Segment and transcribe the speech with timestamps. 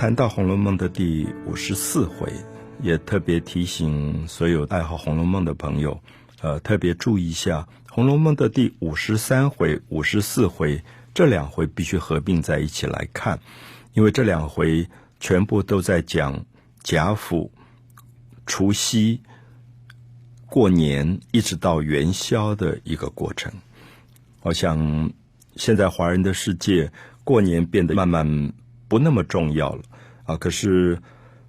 [0.00, 2.32] 谈到《红楼梦》的第五十四回，
[2.80, 6.00] 也特别提醒所有爱好《红楼梦》的朋友，
[6.40, 10.82] 呃，特别注意一下《红楼梦》的第五十三回、五十四回
[11.12, 13.40] 这两回必须合并在一起来看，
[13.92, 14.88] 因为这两回
[15.20, 16.46] 全部都在讲
[16.82, 17.52] 贾府
[18.46, 19.20] 除夕、
[20.46, 23.52] 过年一直到元宵的一个过程。
[24.40, 25.12] 我想，
[25.56, 26.90] 现在华人的世界
[27.22, 28.54] 过年变得慢慢。
[28.88, 29.82] 不那么重要了
[30.30, 30.36] 啊！
[30.36, 30.96] 可是，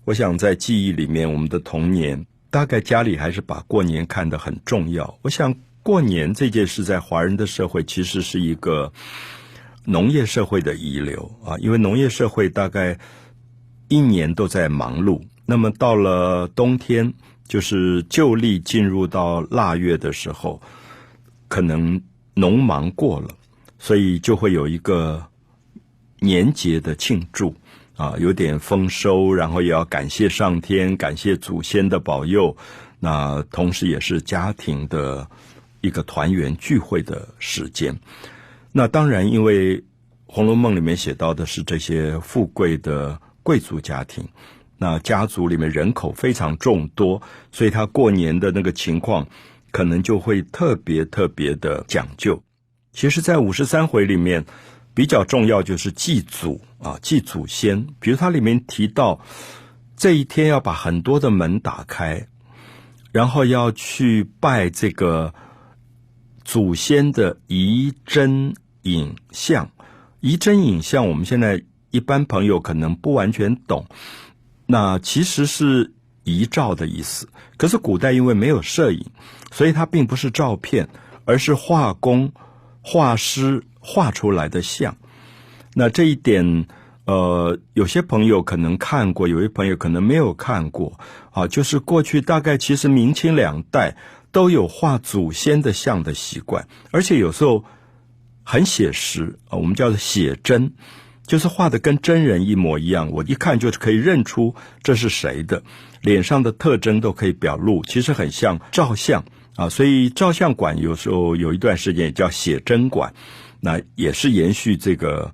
[0.05, 5.19] 我想在记忆里面，我们的童年大概家里还是把过年看得很重要。
[5.21, 5.53] 我想
[5.83, 8.91] 过年这件事在华人的社会其实是一个
[9.85, 12.97] 农业社会的遗留啊，因为农业社会大概
[13.87, 17.13] 一年都在忙碌，那么到了冬天，
[17.47, 20.59] 就是旧历进入到腊月的时候，
[21.47, 22.01] 可能
[22.33, 23.29] 农忙过了，
[23.77, 25.27] 所以就会有一个。
[26.23, 27.55] 年节的庆祝
[27.97, 32.55] 啊，有点丰收，然后也要感谢上天，感谢祖先的保佑。
[32.99, 35.27] 那同时也是家庭的
[35.81, 37.99] 一个团圆聚会的时间。
[38.71, 39.77] 那当然，因为
[40.25, 44.27] 《红楼梦》里面写到的是这些富贵的贵族家庭，
[44.77, 49.27] 那家族里面人口非常众多，所以他过年的那个情况
[49.71, 52.41] 可能就会特别特别的讲究。
[52.93, 54.43] 其实，在五十三回里面。
[54.93, 57.87] 比较重要就是祭祖啊，祭祖先。
[57.99, 59.21] 比如它里面提到，
[59.95, 62.27] 这一天要把很多的门打开，
[63.11, 65.33] 然后要去拜这个
[66.43, 69.71] 祖先的遗真影像。
[70.19, 73.85] 遗真影像，我们现在一般朋友可能不完全懂，
[74.65, 75.93] 那其实是
[76.25, 77.29] 遗照的意思。
[77.55, 79.05] 可是古代因为没有摄影，
[79.51, 80.89] 所以它并不是照片，
[81.23, 82.31] 而是画工、
[82.81, 83.63] 画师。
[83.81, 84.95] 画出来的像，
[85.73, 86.67] 那这一点，
[87.05, 90.99] 呃，有些朋友可能看过，有些朋友可能没有看过
[91.31, 91.47] 啊。
[91.47, 93.97] 就是过去大概其实明清两代
[94.31, 97.65] 都有画祖先的像的习惯，而且有时候
[98.43, 100.73] 很写实啊，我们叫做写真，
[101.25, 104.53] 就是画的跟真人一模一样，我一看就可以认出
[104.83, 105.63] 这是谁的，
[106.01, 109.25] 脸上的特征都可以表露，其实很像照相
[109.55, 109.67] 啊。
[109.69, 113.13] 所以照相馆有时候有一段时间也叫写真馆。
[113.61, 115.33] 那也是延续这个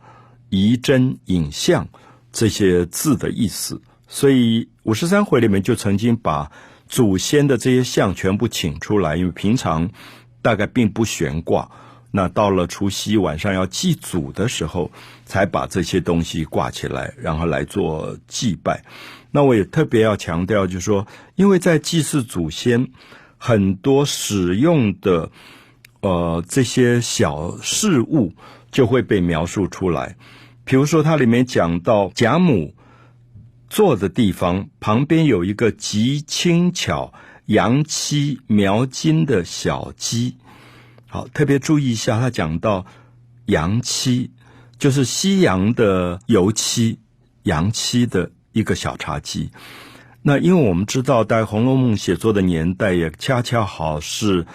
[0.49, 1.87] 仪真影像
[2.31, 6.51] 这些字的意思，所以五十三回里面就曾经把
[6.87, 9.89] 祖先的这些像全部请出来，因为平常
[10.41, 11.71] 大概并不悬挂，
[12.11, 14.91] 那到了除夕晚上要祭祖的时候，
[15.25, 18.83] 才把这些东西挂起来，然后来做祭拜。
[19.31, 22.91] 那我也特别要强调，就是说，因为在祭祀祖先，
[23.37, 25.31] 很多使用的。
[26.07, 28.33] 呃，这些小事物
[28.71, 30.15] 就会被描述出来。
[30.63, 32.73] 比如说，它里面讲到贾母
[33.69, 37.11] 坐的地方旁边有一个极轻巧
[37.47, 40.37] 洋漆描金的小鸡。
[41.07, 42.85] 好，特别注意一下，他讲到
[43.47, 44.31] 洋漆，
[44.79, 46.99] 就是西洋的油漆，
[47.43, 49.49] 洋漆的一个小茶几。
[50.21, 54.45] 那因为我们知道，在《红楼梦》写作的年代，也恰恰好是。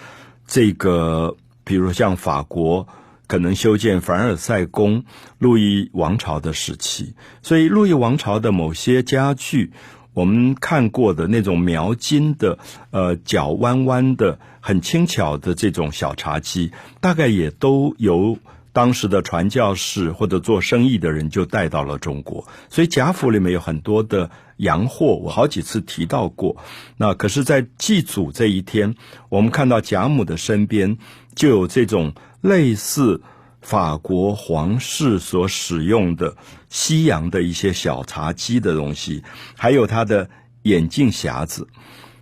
[0.45, 2.87] 这个，比如像法国
[3.27, 5.05] 可能修建凡尔赛宫，
[5.39, 9.71] 路易王朝的时期，所以路易王朝的某些家具，
[10.13, 12.59] 我们看过的那种描金的，
[12.91, 18.37] 呃，角弯弯的、很轻巧的这种小茶几，大概也都由
[18.71, 22.47] 当时的传教士或者做生意的人就带到了中国。
[22.69, 24.29] 所以贾府里面有很多的。
[24.57, 26.57] 洋货，我好几次提到过。
[26.97, 28.95] 那可是，在祭祖这一天，
[29.29, 30.97] 我们看到贾母的身边
[31.35, 33.21] 就有这种类似
[33.61, 36.35] 法国皇室所使用的
[36.69, 39.23] 西洋的一些小茶几的东西，
[39.55, 40.29] 还有他的
[40.63, 41.67] 眼镜匣子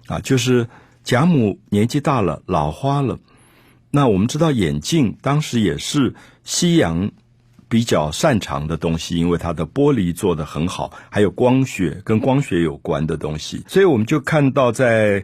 [0.08, 0.68] 啊，就是
[1.04, 3.20] 贾母年纪大了，老花了。
[3.90, 7.12] 那我们知道，眼镜当时也是西洋。
[7.72, 15.24] 比较擅长的东西，因为它的玻璃做的很好，还有光学跟光学有关的东西，所以我们就看到在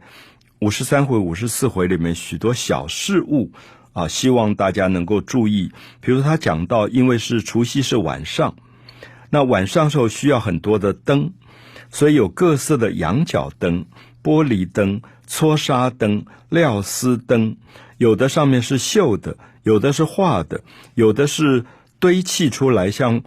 [0.60, 3.52] 五十三回、五十四回里面许多小事物
[3.92, 5.74] 啊，希望大家能够注意。
[6.00, 8.56] 比如他讲到，因为是除夕是晚上，
[9.30, 11.34] 那晚上时候需要很多的灯，
[11.90, 13.86] 所以有各色的羊角灯、
[14.24, 17.58] 玻璃灯、搓砂灯、料丝灯，
[17.98, 20.62] 有的上面是绣的，有的是画的，
[20.96, 21.66] 有的是。
[22.00, 23.22] 堆砌出来像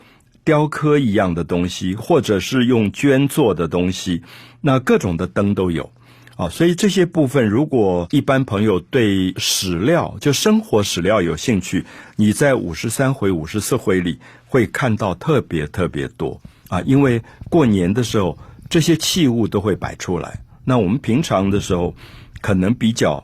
[0.45, 4.23] 雕刻一样的东西，或者是用绢做的东西，
[4.61, 5.91] 那各种的灯都有
[6.37, 6.49] 啊。
[6.49, 11.85] 所以这些部分，如果一般朋友对史料就生活史料有兴趣，
[12.17, 18.37] 你在五十三回、五十四回里会看到特别特别多啊，因为过年的时候
[18.69, 21.95] 这些器物都会摆出来，那我们平常的时候
[22.41, 23.23] 可能比较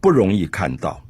[0.00, 1.00] 不容易看到。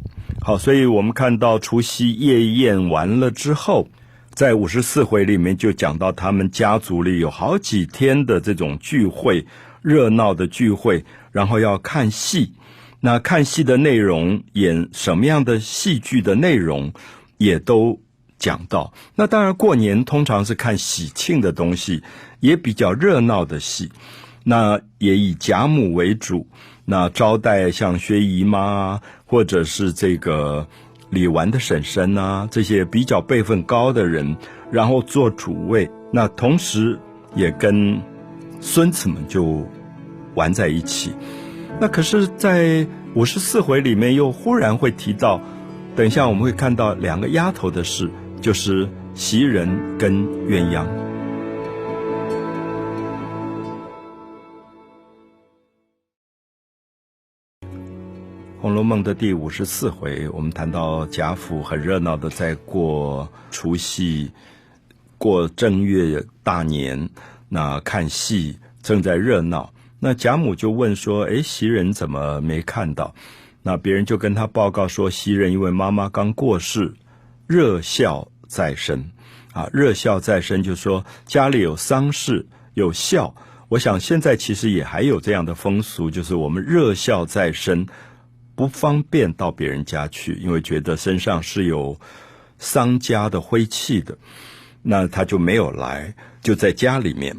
[0.42, 3.86] 好，所以我们看到除夕夜宴完了之后，
[4.32, 9.46] 在五十四回里面就讲到他们家族里有好几天的这种聚会，
[9.82, 12.54] 热闹的聚会，然后要看戏。
[13.00, 16.90] 那看戏的内容，演什么样的戏剧的内容，
[17.36, 18.00] 也都
[18.38, 18.94] 讲到。
[19.14, 22.02] 那当然，过年通常是看喜庆的东西，
[22.40, 23.92] 也比较热闹的戏。
[24.42, 26.48] 那也以贾母为主，
[26.90, 30.66] 那招待像薛姨妈，或者是这个
[31.08, 34.36] 李纨的婶婶啊，这些比较辈分高的人，
[34.72, 35.88] 然后做主位。
[36.12, 36.98] 那同时
[37.36, 38.00] 也跟
[38.60, 39.64] 孙子们就
[40.34, 41.12] 玩在一起。
[41.80, 42.84] 那可是，在
[43.14, 45.40] 五十四回里面又忽然会提到，
[45.94, 48.10] 等一下我们会看到两个丫头的事，
[48.40, 50.84] 就是袭人跟鸳鸯。
[58.70, 64.30] 《红楼梦》的第五十四回，我们谈到贾府很热闹的在过除夕、
[65.18, 67.10] 过正月大年，
[67.48, 69.74] 那看戏正在热闹。
[69.98, 73.12] 那贾母就问说：“哎，袭人怎么没看到？”
[73.60, 76.94] 那别人就跟他报告说：“袭人因为妈妈刚过世，
[77.48, 79.10] 热孝在身，
[79.52, 83.34] 啊，热孝在身，就说家里有丧事有孝。
[83.68, 87.84] 我想现在其实也还有这样的风俗，就是我们热孝在身，
[88.60, 91.98] 不方便到别人家去，因为觉得身上是有
[92.58, 94.18] 丧家的灰气的，
[94.82, 97.34] 那他就没有来，就在家里面。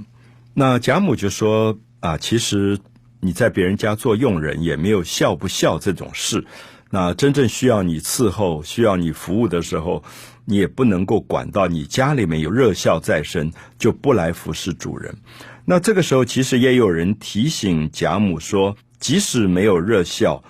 [0.55, 2.79] 那贾母就说。”啊，其实
[3.19, 6.43] 你在别人家做佣人也没有孝不孝这种事。
[6.89, 10.03] 那真正需要你伺候、需要你服务的时候，
[10.45, 15.15] 你也不能够管到你家里面有热孝在身，就不来服侍主人。
[15.63, 20.43] 那这个时候，其实也有人提醒贾母说，即使没有热孝，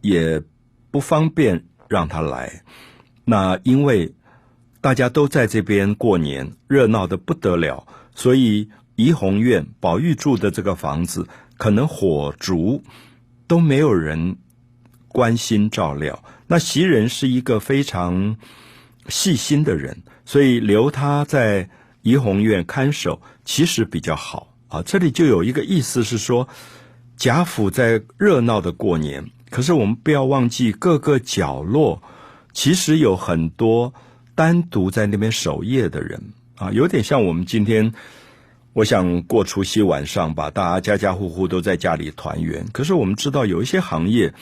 [0.00, 0.42] 也
[0.90, 2.62] 不方便让他来。
[3.24, 4.14] 那因为
[4.80, 8.70] 大家都在这边过年，热闹的不得了，所以。
[8.98, 11.28] 怡红院宝玉住的这个房子，
[11.58, 12.82] 可能火烛
[13.46, 14.38] 都没有人
[15.08, 16.24] 关心照料。
[16.46, 18.38] 那袭人是一个非常
[19.10, 21.68] 细心的人，所以留他在
[22.00, 24.80] 怡红院看守，其实比较好啊。
[24.80, 26.48] 这里就有一个意思是说，
[27.18, 32.02] 贾府在热闹的过年，可是我们不要忘记各个角落，
[32.52, 33.94] 其实有很多
[34.34, 37.92] 单独在那边守夜的人啊，有点像我们今天。
[38.72, 42.66] 我想过除夕晚上吧，大家家家户户都在家里团圆。
[42.74, 44.34] 可是我们知道有一些行业，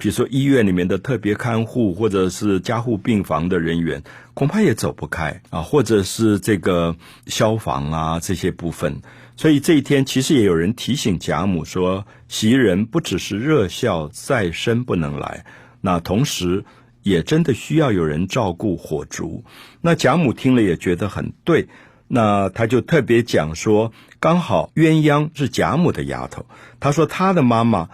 [0.00, 4.02] 比如说医院里面的特别看护，或者是加护病房的人员，
[4.32, 5.60] 恐怕也走不开啊。
[5.60, 9.02] 或者是这个消防啊这些部分。
[9.36, 15.44] 所以这一天其实也有人提醒贾母说，袭人不只是热笑在身不能来，
[15.82, 16.64] 那同时
[17.02, 19.44] 也真的需要有人照顾火烛。
[19.82, 21.68] 那贾母听了也觉得很对。
[22.12, 26.46] 那他就特别讲说，刚好鸳鸯是贾母的丫头，
[26.80, 27.90] 他说他的妈妈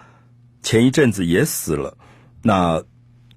[0.67, 1.97] 前一阵子也死了，
[2.43, 2.83] 那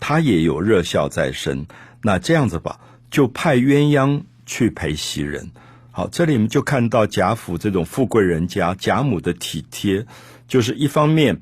[0.00, 1.64] 他也有热孝在身，
[2.02, 5.48] 那这样子吧，就派鸳鸯去陪袭人。
[5.92, 10.04] 好，这里面就看到贾府这种富贵人家贾母的体贴，
[10.48, 11.40] 就是一方面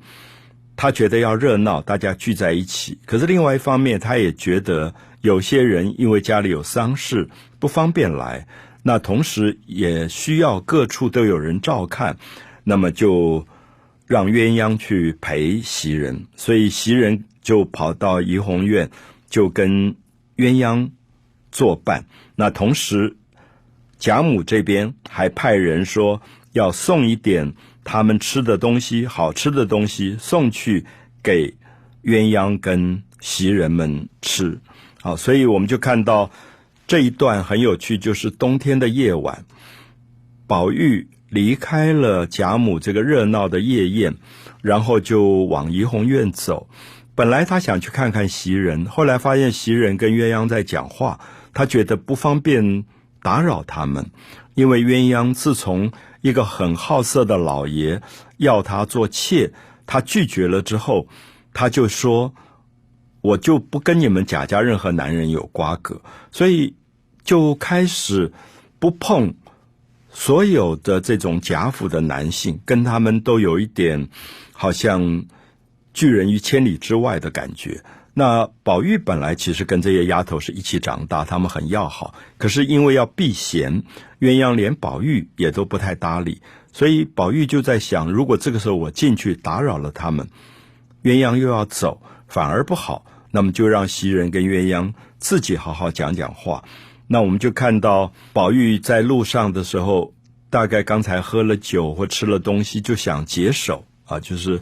[0.75, 7.27] 他觉得要热闹，大家聚在一起，可是另外一方面他也觉得有些人因为家里有丧事
[7.57, 8.45] 不方便来。
[8.83, 12.15] 那同时也需要各处都有人照看，
[12.63, 13.43] 那么就
[14.09, 18.89] 让鸳鸯去陪袭人，所以袭人就跑到怡红院，
[19.29, 19.95] 就跟
[20.35, 20.89] 鸳鸯
[21.51, 22.03] 作伴。
[22.35, 23.15] 那同时
[23.99, 26.19] 贾母这边还派人说
[26.53, 30.83] 要送一点他们吃的东西，好吃的东西送去
[31.21, 31.53] 给
[32.03, 34.59] 鸳鸯跟袭人们吃。
[35.01, 36.29] 好，所以我们就看到。
[36.87, 39.45] 这一段很有趣，就是冬天的夜晚，
[40.47, 44.15] 宝玉离开了贾母这个热闹的夜宴，
[44.61, 46.67] 然后就往怡红院走。
[47.15, 51.19] 本来他想去看看袭人，后来发现袭人跟鸳鸯在讲话，
[51.53, 52.83] 他觉得不方便
[53.21, 54.09] 打扰他们，
[54.55, 58.01] 因为鸳鸯自从一个很好色的老爷
[58.37, 59.51] 要他做妾，
[59.85, 61.07] 他拒绝了之后，
[61.53, 62.33] 他就说
[63.21, 66.75] ：“我就不跟你们贾家任何男人有瓜葛。”所以。
[67.21, 68.31] 就开始
[68.79, 69.35] 不碰
[70.11, 74.09] 所有的这种贾府的男性，跟他们都有一点
[74.53, 75.25] 好像
[75.93, 77.83] 拒人于千里之外的感觉。
[78.15, 82.13] 那宝玉本来其实跟这些丫头是一起长大，他们很要好。
[82.37, 83.83] 可是因为要避嫌，
[84.19, 86.41] 鸳鸯连宝玉也都不太搭理，
[86.73, 90.27] 所以宝玉就在想：如果这个时候我进去打扰了他们，
[91.03, 93.05] 鸳鸯又要走，反而不好。
[93.31, 96.63] 那么就让袭人跟鸳鸯自己好好讲讲话。
[97.11, 100.13] 那我们就看到宝玉在路上的时候，
[100.51, 104.61] 大概刚才喝了酒或吃了东西，就想解手啊，就是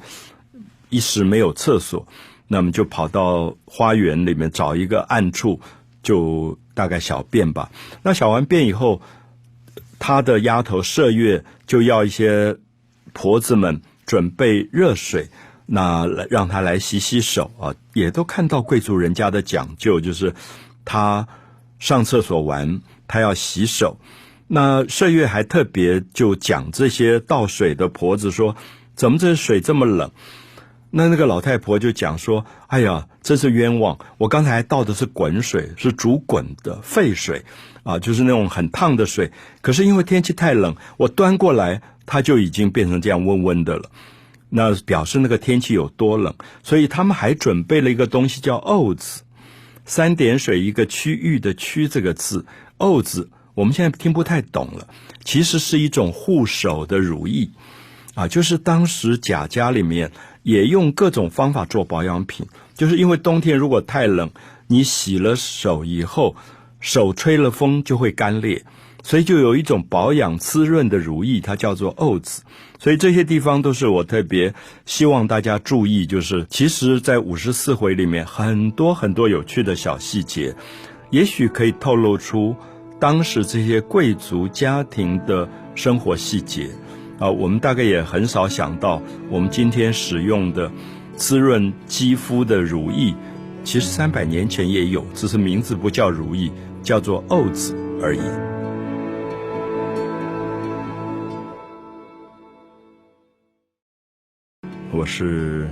[0.89, 2.07] 一时没有厕所。
[2.47, 5.59] 那么就跑到花园里面找一个暗处，
[6.01, 7.69] 就大概小便吧。
[8.01, 9.01] 那小完便以后，
[9.99, 12.55] 他的丫头麝月就要一些
[13.11, 15.27] 婆子们准备热水，
[15.65, 17.75] 那来让他来洗洗手啊。
[17.93, 20.33] 也都看到贵族人家的讲究，就是
[20.85, 21.27] 他
[21.79, 23.99] 上厕所完，他要洗手。
[24.47, 28.55] 那麝月还特别就讲这些倒水的婆子说
[28.95, 30.11] ：“怎么这水这么冷？”
[30.89, 33.99] 那那个老太婆就讲说：“哎呀，真是冤枉！
[34.17, 37.43] 我刚才倒的是滚水，是煮滚的沸水，
[37.83, 39.29] 啊，就是那种很烫的水。
[39.61, 43.91] 可是因为天气太冷，我端过来，它就已经变成这样温温的了。
[44.49, 46.33] 那表示那个天气有多冷。
[46.63, 49.23] 所以他们还准备了一个东西叫‘沤子’，
[49.87, 52.45] 三点水一个区域的‘区’这个字
[52.77, 54.87] ，‘沤字’我们现在听不太懂了，
[55.23, 57.49] 其实是一种护手的如意，
[58.13, 60.11] 啊，就是当时贾家里面。”
[60.43, 64.31] 也用各种方法做保养品，就是因为冬天如果太冷，
[64.67, 66.37] 你洗了手以后，
[66.79, 68.63] 手吹了风就会干裂，
[69.03, 72.43] 所以就有一种保养滋润的如意，它叫做沤子。
[72.79, 74.53] 所以这些地方都是我特别
[74.85, 80.55] 希望大家注意，就是其实，在五十四回里面很多很多有趣的小细节，
[81.09, 82.55] 也许可以透露出
[82.99, 86.69] 当时这些贵族家庭的生活细节。
[87.19, 90.71] 啊，我们大概也很少想到，我们今天使用的
[91.15, 93.15] 滋润肌肤的乳液，
[93.63, 96.51] 其实三百年前也有，只是名字不叫乳液，
[96.83, 98.19] 叫做沤子而已。
[104.91, 105.67] 我是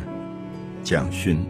[0.84, 1.44] 蒋勋，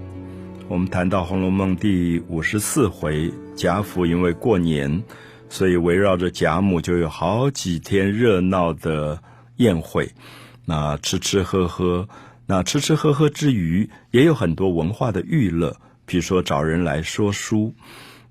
[0.67, 5.03] 我们谈到《红楼梦》第五十四回，贾府因为过年，
[5.49, 9.21] 所以围绕着贾母就有好几天热闹的。
[9.57, 10.11] 宴会，
[10.65, 12.09] 那吃吃喝喝，
[12.45, 17.73] 那吃吃喝喝之余，也有很多文化的娱乐，比如说找人来说书。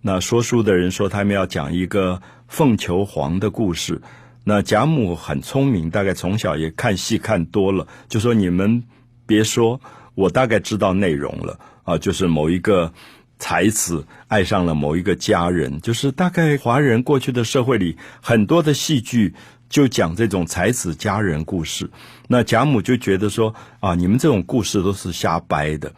[0.02, 4.02] 那说书的人说他们要讲一个凤求凰的故事。
[4.44, 8.84] 那贾母很聪明，大概从小也看戏看多了，就说你们
[9.26, 9.80] 别说，
[10.14, 12.92] 我大概知道内容了啊，就是某一个
[13.38, 19.34] 才子爱上了某一个佳人，就是大概华人过去的社会里很多的戏剧。
[19.70, 21.90] 就讲这种才子佳人故事，
[22.28, 25.92] 那贾母就觉得说啊，你们这种故事都是瞎掰的。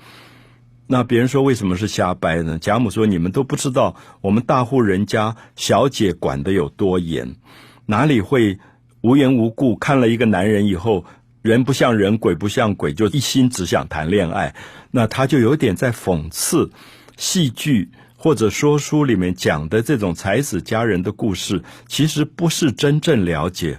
[0.86, 2.58] 那别人说为什么是瞎掰呢？
[2.58, 7.36] 贾母说你们都不知道我们大户人家小姐管的有多严，
[7.84, 8.58] 哪里会
[9.02, 11.04] 无缘无故看了一个男人以后，
[11.46, 14.54] 人不像人，鬼不像鬼，就一心只想谈恋爱？
[14.90, 16.70] 那他就有点在讽刺
[17.16, 17.90] 戏剧。
[18.18, 23.78] 或者说书里面讲的这种才子佳人的故事，其实不是真正了解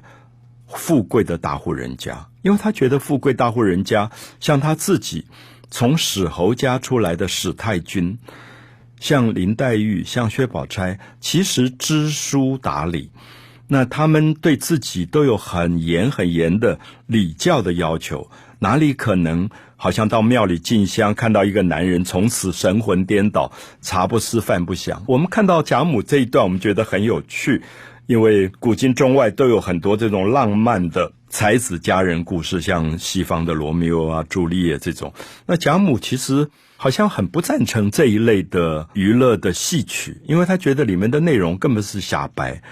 [0.68, 4.10] 富贵的大户人家，因为他觉得富贵大户人家
[4.40, 5.26] 像他自己
[5.70, 8.20] 从史侯家出来的史太君，
[9.02, 13.10] 像林黛玉、像薛宝钗，其实知书达理，
[13.68, 19.50] 那他们对自己都有很严很严的礼教的要求，哪里可能？
[19.80, 25.04] 好像到庙里进香，看到一个男人从此神魂颠倒，茶不思饭不想。
[25.08, 27.62] 我们看到贾母这一段，我们觉得很有趣，
[28.08, 35.14] 因为古今中外都有很多这种浪漫的才子佳人故事，像西方的罗密欧啊、朱丽叶这种。
[35.46, 42.64] 那贾母其实好像很不赞成这一类的娱乐的戏曲，因为他觉得里面的内容根本是瞎掰。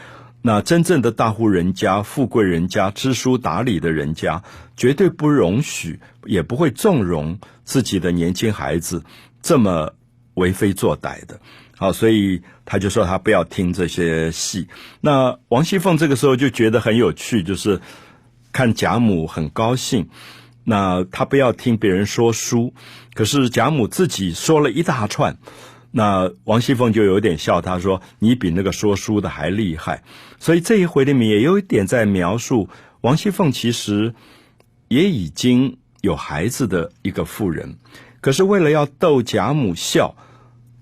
[0.48, 4.44] 那真正的大户人家、富贵人家、知书达理的人家，
[4.78, 9.04] 绝对不容许，也不会纵容自己的年轻孩子
[9.42, 9.92] 这么
[10.36, 11.40] 为非作歹的。
[11.76, 14.68] 好，所以他就说他不要听这些戏。
[15.02, 17.82] 那王熙凤这个时候就觉得很有趣，就是
[18.52, 20.10] 看贾母很高兴，
[20.64, 22.76] 那他不要听别人说书，
[23.16, 25.40] 可是贾母自己说了一大串。
[25.98, 30.04] 那王熙凤就有点笑，她说：“你比那个说书的还厉害。”
[30.38, 32.68] 所以这一回里面也有一点在描述
[33.00, 34.14] 王熙凤其实
[34.90, 37.78] 也已经有孩子的一个妇人，
[38.20, 40.14] 可是为了要逗贾母笑，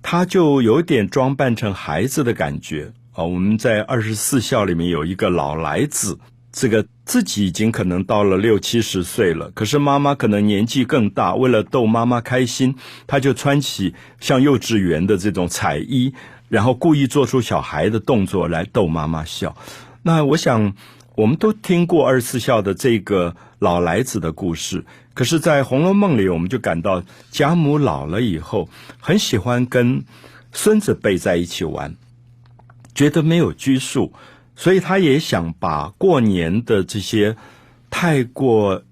[0.02, 3.24] 她就有点装扮成孩子的感觉啊。
[3.24, 6.18] 我们在二十四孝里面有一个老来子，
[6.54, 12.76] 这个自己已经可能到了六七十岁了，可是妈妈可能年纪更大，为了逗妈妈开心，
[13.08, 16.14] 他就穿起像幼稚园的这种彩衣，
[16.50, 19.58] 然后故意做出小孩的动作来逗妈妈笑。
[20.04, 20.76] 那我想，
[21.16, 28.70] 我们都听过二十四孝的这个老来子的故事，可是，在《红楼梦》里，我们就感到贾母老了以后，
[29.00, 30.06] 很喜欢跟
[30.52, 31.96] 孙子辈在一起玩，
[32.94, 34.14] 觉得没有拘束。
[34.56, 37.36] 所以他也想把过年的这些
[37.90, 38.84] 太过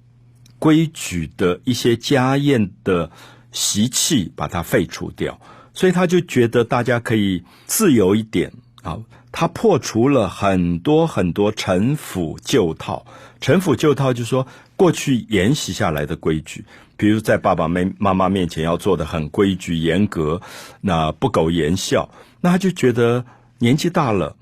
[0.58, 3.12] 规矩的一些家宴的
[3.52, 5.40] 习气把它废除掉，
[5.74, 8.52] 所以他就觉得大家可以自由一点
[8.82, 8.98] 啊。
[9.32, 13.06] 他破除了很多很多陈腐旧套，
[13.40, 16.66] 陈腐旧套就是说过去沿袭下来的规矩，
[16.98, 20.42] 比如在爸爸妈妈妈面前要做的很规矩严格，
[20.82, 22.10] 那不苟言笑，
[22.42, 23.24] 那他就觉得
[23.60, 24.36] 年纪大了。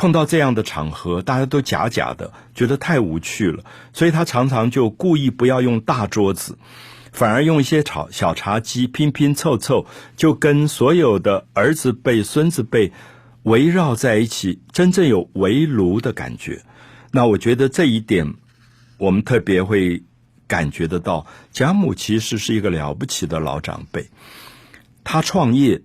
[0.00, 6.56] 碰到这样的场合，大家都假假的，觉得太无趣了，所以他常常就故意不要用大桌子，
[7.12, 9.84] 反而用一些炒小茶几拼拼凑凑，
[10.16, 12.92] 就跟所有的儿子辈、孙子辈
[13.42, 16.62] 围绕在一起，真正有围炉的感觉。
[17.12, 18.36] 那我觉得这一点，
[18.96, 20.02] 我们特别会
[20.46, 24.08] 感觉得到，贾母其实是一个了不起的老长辈，
[25.04, 25.82] 他创业。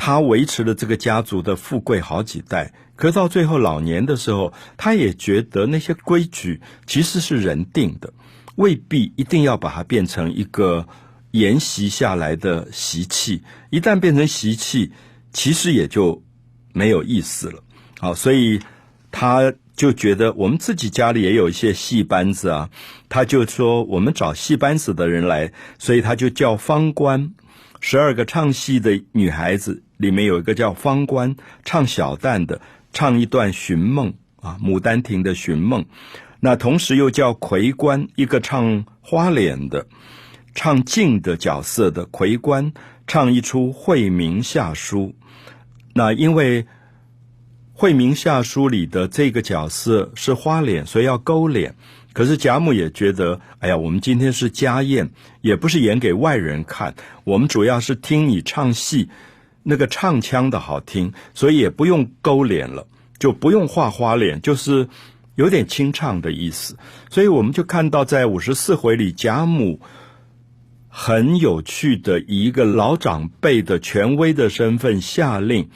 [0.00, 8.12] 他维持了这个家族的富贵好几代，可到最后老年的时候，他也觉得那些规矩其实是人定的，
[8.56, 10.84] 未必一定要把它变成一个
[11.30, 13.40] 沿袭下来的习气。
[13.70, 14.90] 一旦变成习气，
[15.32, 16.24] 其实也就
[16.72, 17.62] 没有意思了。
[18.00, 18.58] 好，所以
[19.12, 22.68] 他就觉得我们自己家里也有一些戏班子啊，
[23.08, 27.32] 他就说我们找戏班子的人来，所以他就叫方官。
[27.80, 32.60] 十二个唱戏的女孩子里面有一个叫方官，唱小旦的，
[32.92, 35.84] 唱一段寻梦啊，《牡丹亭》的寻梦。
[36.40, 39.86] 那同时又叫魁官，一个唱花脸的，
[40.54, 42.72] 唱静的角色的魁官，
[43.06, 45.14] 唱一出惠民下书。
[45.94, 46.66] 那因为
[47.72, 51.74] 惠民下书里的这个角色是花脸，所以要勾脸。
[52.12, 55.10] 可是贾母也觉得，哎呀，我们今天是家宴，
[55.40, 59.08] 也不是演给外人看，我们主要是听你唱戏，
[59.70, 62.86] 那个唱腔的好听，所以也不用勾脸了，
[63.18, 64.88] 就不用画花脸，就是
[65.34, 66.78] 有点清唱的意思。
[67.10, 69.78] 所以我们就看到，在五十四回里，贾母
[70.88, 75.68] 很有趣的以一个老长辈的权威的身份下令，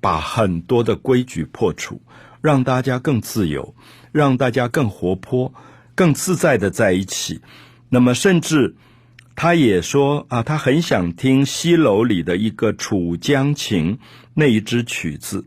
[0.00, 2.00] 把很多的规矩破除，
[2.40, 3.74] 让大家更自由，
[4.10, 5.52] 让大家更活泼。
[5.94, 7.42] 更自在的在一起，
[7.90, 8.76] 那么甚至
[9.40, 13.94] 他也说啊，他很想听西楼里的一个《楚江情》
[14.34, 15.44] 那一支曲子。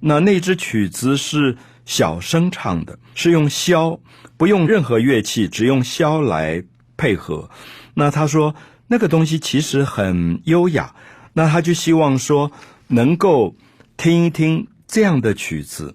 [0.00, 4.00] 那那支曲子是小声唱的，是用箫，
[4.38, 6.64] 不用任何乐器，只用箫来
[6.96, 7.50] 配合。
[7.92, 8.54] 那他说
[8.86, 10.94] 那个东西其实很优雅，
[11.34, 12.50] 那他就希望说
[12.88, 13.56] 能够
[13.98, 15.94] 听一听这样的曲子。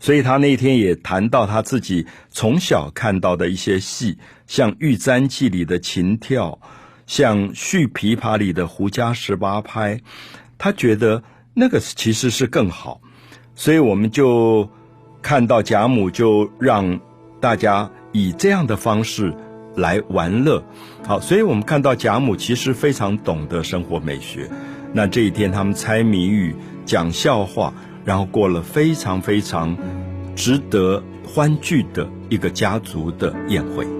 [0.00, 6.58] 所以他那天也谈到他自己从小看到的一些戏，像《玉簪记》里的琴跳，
[7.10, 10.00] 像《续琵琶》里的胡笳十八拍，
[10.58, 13.00] 他觉得那个其实是更好。
[13.56, 14.70] 所以我们就
[15.20, 17.00] 看到贾母就让
[17.40, 19.34] 大家以这样的方式
[19.74, 20.62] 来玩乐。
[21.04, 24.48] 好，所以我们看到贾母其实非常懂得生活美学。
[24.92, 26.54] 那这一天他们猜谜语、
[26.86, 27.74] 讲笑话。
[28.02, 29.76] 然后过了非常非常
[30.34, 33.99] 值得欢聚的一个家族的宴会。